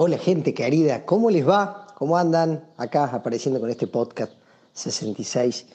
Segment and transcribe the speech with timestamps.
[0.00, 1.88] Hola gente querida, ¿cómo les va?
[1.96, 2.62] ¿Cómo andan?
[2.76, 4.32] Acá apareciendo con este podcast
[4.72, 5.66] 66,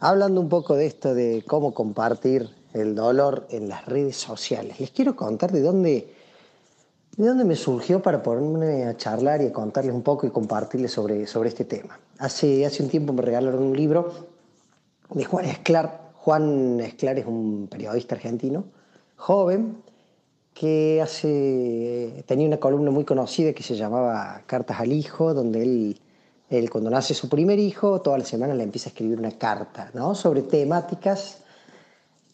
[0.00, 4.80] hablando un poco de esto de cómo compartir el dolor en las redes sociales.
[4.80, 6.14] Les quiero contar de dónde,
[7.18, 10.90] de dónde me surgió para ponerme a charlar y a contarles un poco y compartirles
[10.90, 12.00] sobre, sobre este tema.
[12.20, 14.14] Hace, hace un tiempo me regalaron un libro
[15.10, 16.12] de Juan Esclar.
[16.14, 18.64] Juan Esclar es un periodista argentino,
[19.16, 19.82] joven,
[20.58, 25.94] que hace, tenía una columna muy conocida que se llamaba Cartas al Hijo, donde
[26.50, 29.92] él, cuando nace su primer hijo, toda la semana le empieza a escribir una carta
[30.16, 31.38] sobre temáticas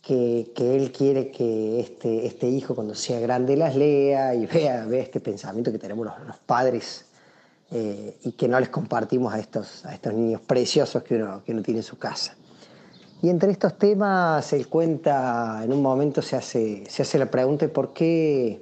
[0.01, 4.87] que, que, él quiere que este, este hijo cuando sea grande las lea y vea,
[4.87, 7.05] vea este pensamiento que tenemos los, los padres
[7.73, 11.53] eh, y que no les compartimos a estos, a estos niños preciosos que uno, que
[11.53, 12.35] uno tiene en su casa.
[13.25, 17.67] Y entre estos temas él cuenta, en un momento se hace, se hace la pregunta
[17.69, 18.61] por qué,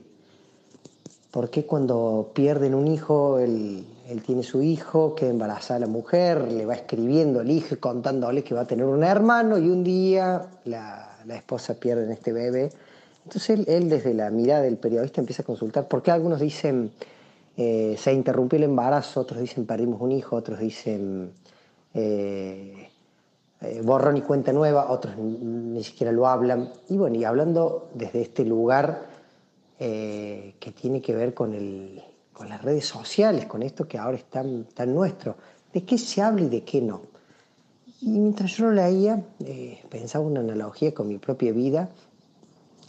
[1.33, 3.85] por qué cuando pierden un hijo, él,
[4.25, 8.61] tiene su hijo, queda embarazada la mujer, le va escribiendo al hijo contándole que va
[8.61, 12.71] a tener un hermano y un día la, la esposa pierde en este bebé.
[13.25, 16.93] Entonces él, él, desde la mirada del periodista empieza a consultar por qué algunos dicen
[17.57, 21.33] eh, se interrumpió el embarazo, otros dicen perdimos un hijo, otros dicen...
[21.95, 22.92] Eh,
[23.65, 26.73] eh, borrón y cuenta nueva, otros ni, siquiera lo hablan.
[26.89, 29.07] Y bueno, y hablando desde este lugar
[29.79, 32.03] eh, que tiene que ver con, el,
[32.33, 35.37] con, las redes sociales, con esto que ahora es tan, tan, nuestro,
[35.73, 37.03] de qué se habla y de qué no.
[38.01, 41.89] Y mientras yo lo leía, eh, pensaba una analogía con mi propia vida.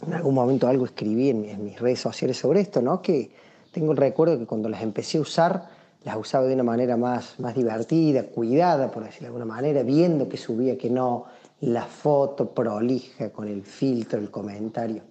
[0.04, 3.00] En algún momento algo escribí en, en mis redes sociales sobre esto, ¿no?
[3.00, 3.30] que
[3.70, 5.68] tengo el recuerdo que cuando las empecé a usar,
[6.04, 10.28] las usaba de una manera más, más divertida, cuidada, por decirlo de alguna manera, viendo
[10.28, 11.24] que subía, que no,
[11.60, 15.02] la foto prolija con el filtro, el comentario.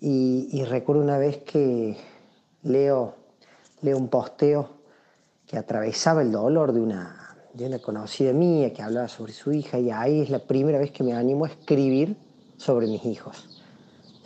[0.00, 1.96] Y, recuerdo una vez que
[2.62, 3.14] leo,
[3.82, 4.68] leo un posteo
[5.46, 9.78] que atravesaba el dolor de una, de una conocida mía que hablaba sobre su hija
[9.78, 12.16] y ahí es la primera vez que me animo a escribir
[12.56, 13.61] sobre mis hijos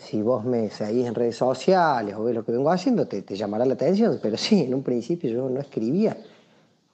[0.06, 3.36] si vos me seguís en redes sociales o ves lo que vengo haciendo, te, te,
[3.36, 6.16] llamará la atención, pero sí, en un principio yo no escribía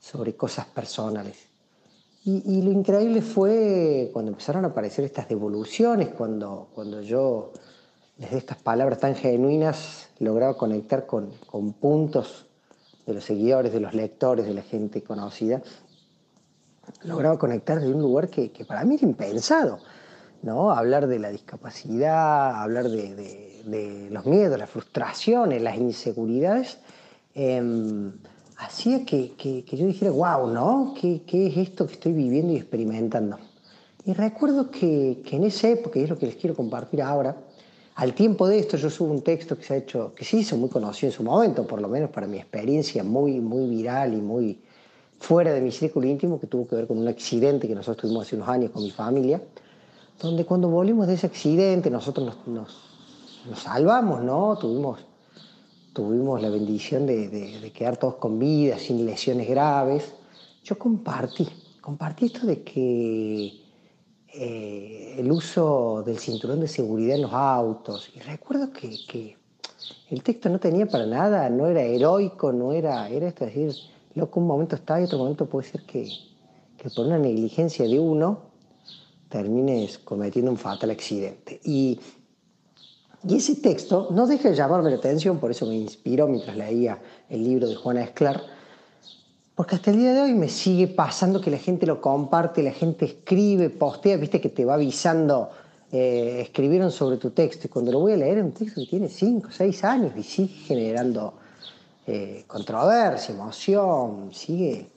[0.01, 1.37] sobre cosas personales.
[2.25, 7.53] Y, y, lo increíble fue cuando empezaron a aparecer estas devoluciones, cuando, cuando yo,
[8.17, 12.47] desde estas palabras tan genuinas, lograba conectar con, con puntos
[13.07, 15.61] de los seguidores, de los lectores, de la gente conocida,
[17.03, 19.79] lograba conectar de un lugar que, que para mí era impensado
[20.43, 20.73] ¿no?
[20.73, 23.15] Hablar de la discapacidad, hablar de,
[23.65, 26.79] de, los miedos, las frustraciones, las inseguridades,
[27.35, 27.63] eh,
[28.59, 30.95] hacía que, que, que, yo dijera, wow, ¿no?
[31.01, 33.39] ¿Qué, ¿Qué, es esto que estoy viviendo y experimentando?
[34.05, 37.37] Y recuerdo que, que en esa época, y es lo que les quiero compartir ahora,
[37.95, 40.57] al tiempo de esto yo subo un texto que se ha hecho, que se hizo
[40.57, 44.21] muy conocido en su momento, por lo menos para mi experiencia, muy, muy viral y
[44.21, 44.59] muy
[45.19, 48.27] fuera de mi círculo íntimo, que tuvo que ver con un accidente que nosotros tuvimos
[48.27, 49.41] hace unos años con mi familia,
[50.21, 52.69] donde cuando volvimos de ese accidente nosotros nos,
[53.47, 54.57] nos, salvamos, ¿no?
[54.57, 55.01] Tuvimos,
[55.93, 60.15] tuvimos la bendición de, de, quedar todos con vida, sin lesiones graves.
[60.63, 61.49] Yo compartí,
[61.81, 63.63] compartí esto de que
[64.35, 69.37] eh, el uso del cinturón de seguridad en los autos, y recuerdo que, que,
[70.09, 73.75] el texto no tenía para nada, no era heroico, no era, era esto, es decir,
[74.15, 76.09] loco, un momento está y otro momento puede ser que,
[76.77, 78.52] que por una negligencia de uno,
[79.33, 81.59] termines cometiendo un fatal accidente.
[81.65, 81.99] Y,
[83.27, 86.99] y ese texto no deja de llamarme la atención, por eso me inspiró mientras leía
[87.31, 88.43] el libro de Juana Esclar,
[89.55, 92.73] porque hasta el día de hoy me sigue pasando que la gente lo comparte, la
[92.73, 95.51] gente escribe, postea, viste que te va avisando,
[95.91, 98.87] eh, escribieron sobre tu texto, y cuando lo voy a leer es un texto que
[98.87, 101.35] tiene 5, 6 años y sigue generando
[102.07, 104.91] eh, controversia, emoción, sigue,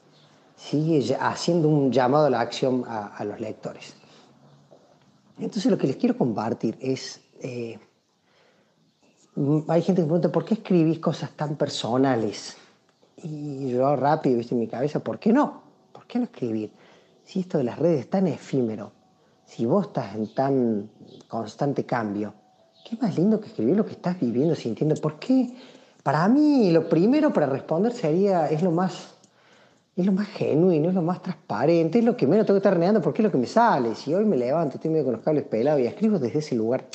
[0.58, 3.94] sigue haciendo un llamado a la acción a, a los lectores.
[5.38, 7.78] Entonces lo que les quiero compartir es, eh,
[9.68, 12.56] hay gente que pregunta, ¿por qué escribís cosas tan personales?
[13.18, 15.64] Y yo rápido, viste, en mi cabeza, ¿por qué no?
[15.92, 16.72] ¿Por qué no escribir?
[17.24, 18.92] Si esto de las redes es tan efímero,
[19.46, 20.90] si vos estás en tan
[21.28, 22.34] constante cambio,
[22.88, 24.96] qué más lindo que escribir lo que estás viviendo, sintiendo.
[24.96, 25.54] ¿Por qué,
[26.04, 29.15] Para mí, lo primero para responder sería, es lo más
[29.96, 32.74] es lo más genuino, es lo más transparente, es lo que menos tengo que estar
[32.74, 33.96] renegando porque es lo que me sale.
[33.96, 36.86] Si hoy me levanto, estoy medio con los cables pelados y escribo desde ese lugar,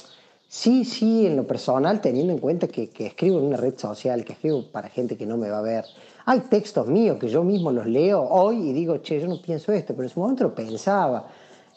[0.46, 4.34] sí, sí, en lo personal, teniendo en cuenta que, escribo en una red social, que
[4.34, 5.84] escribo para gente que no me va a ver.
[6.26, 9.72] Hay textos míos que yo mismo los leo hoy y digo, che, yo no pienso
[9.72, 11.26] esto, pero en su momento lo pensaba.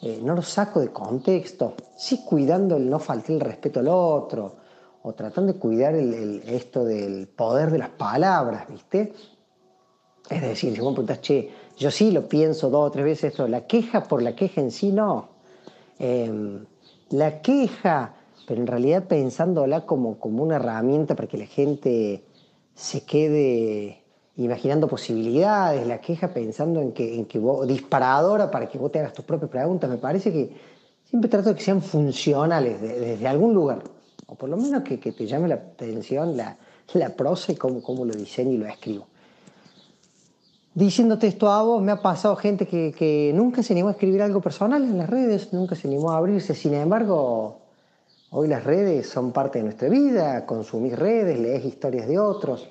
[0.02, 4.56] Eh, no lo saco de contexto, sí cuidando el no faltar el respeto al otro,
[5.02, 9.14] o tratando de cuidar el, esto del poder de las palabras, ¿viste?
[10.30, 13.32] Es decir, si vos me preguntás, che, yo sí lo pienso dos o tres veces
[13.32, 15.28] esto, la queja por la queja en sí no.
[15.98, 16.64] Em,
[17.10, 18.14] la queja,
[18.46, 22.24] pero en realidad pensándola como, como una herramienta para que la gente
[22.74, 24.02] se quede
[24.36, 28.98] imaginando posibilidades, la queja pensando en que, en que vos, disparadora para que vos te
[29.00, 30.56] hagas tus propias preguntas, me parece que
[31.04, 33.82] siempre trato de que sean funcionales desde algún lugar,
[34.26, 36.56] o por lo menos que, que te llame la atención la,
[36.94, 39.06] la prosa y cómo, cómo lo diseño y lo escribo
[40.74, 44.40] diciéndote esto a vos, me ha pasado gente que, nunca se animó a escribir algo
[44.40, 46.54] personal en las redes, nunca se animó a abrirse.
[46.54, 47.60] Sin embargo,
[48.30, 52.68] hoy las redes son parte de nuestra vida, consumís redes, lees historias de otros.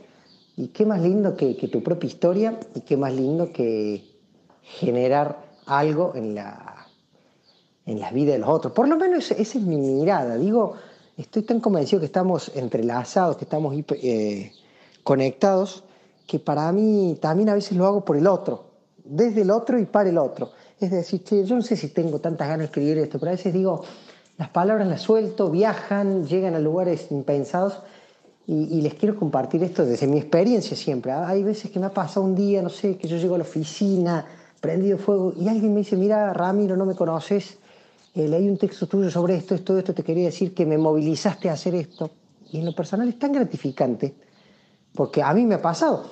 [0.56, 4.04] Y qué más lindo que, tu propia historia y qué más lindo que
[4.62, 6.88] generar algo en la,
[7.86, 8.74] en la vida de los otros.
[8.74, 10.38] Por lo menos esa es mi mirada.
[10.38, 10.76] Digo,
[11.18, 13.74] estoy tan convencido que estamos entrelazados, que estamos
[14.04, 14.52] eh,
[15.04, 15.84] conectados
[16.26, 18.66] que para mí también a veces lo hago por el otro,
[19.04, 20.52] desde el otro y para el otro.
[20.80, 23.54] Es decir, yo no sé si tengo tantas ganas de escribir esto, pero a veces
[23.54, 23.84] digo,
[24.38, 27.80] las palabras las suelto, viajan, llegan a lugares impensados
[28.46, 31.12] y, les quiero compartir esto desde mi experiencia siempre.
[31.14, 31.28] ¿ah?
[31.30, 33.44] Hay veces que me ha pasado un día, no sé, que yo llego a la
[33.46, 34.26] oficina,
[34.60, 37.58] prendido fuego, y alguien me dice, mira, Ramiro, no me conoces,
[38.16, 41.50] eh, leí un texto tuyo sobre esto, esto, esto, te quería decir que me movilizaste
[41.50, 42.10] a hacer esto.
[42.52, 44.14] Y en lo personal es tan gratificante
[44.96, 46.04] porque a mí me ha pasado.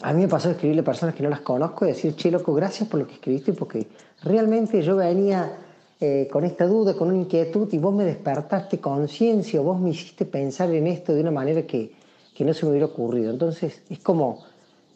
[0.00, 2.30] A mí me ha pasado escribirle a personas que no las conozco y decir, che,
[2.30, 3.88] loco, gracias por lo que escribiste, porque
[4.22, 5.58] realmente yo venía
[5.98, 10.24] eh, con esta duda, con una inquietud, y vos me despertaste conciencia, vos me hiciste
[10.24, 11.92] pensar en esto de una manera que,
[12.32, 13.32] que no se me hubiera ocurrido.
[13.32, 14.44] Entonces, es como,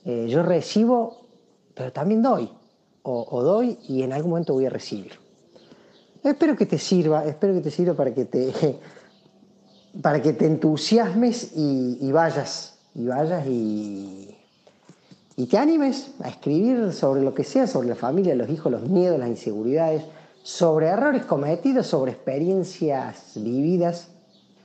[0.04, 1.22] eh, yo recibo,
[1.74, 2.48] pero también doy,
[3.02, 5.12] o, doy y en algún momento voy a recibir.
[6.22, 8.52] Espero que te sirva, espero que te sirva para que te,
[10.00, 14.36] para que te entusiasmes y vayas y vayas y,
[15.36, 18.88] y te animes a escribir sobre lo que sea, sobre la familia, los hijos, los
[18.88, 20.04] miedos, las inseguridades,
[20.42, 24.08] sobre errores cometidos, sobre experiencias vividas,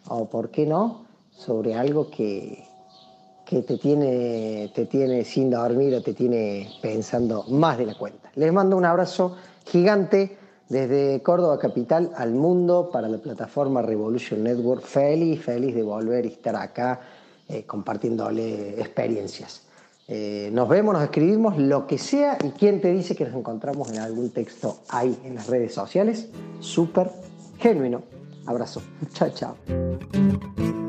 [0.10, 2.64] o por qué no, sobre algo que,
[3.46, 8.30] que te, tiene, te tiene sin dormir o te tiene pensando más de la cuenta.
[8.36, 9.36] Les mando un abrazo
[9.66, 10.38] gigante
[10.70, 14.84] desde Córdoba Capital al mundo para la plataforma Revolution Network.
[14.84, 17.00] Feliz, feliz de volver y estar acá
[17.50, 19.64] eh, compartiéndole experiencias.
[20.08, 23.92] Eh, nos vemos, nos escribimos, lo que sea, y quién te dice que nos encontramos
[23.92, 26.30] en algún texto ahí en las redes sociales.
[26.60, 27.12] Súper
[27.60, 28.04] genuino.
[28.46, 28.82] Abrazo.
[29.14, 30.87] Chao, chao.